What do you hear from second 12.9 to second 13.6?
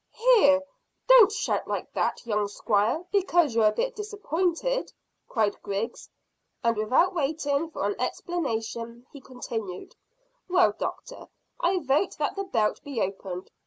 opened.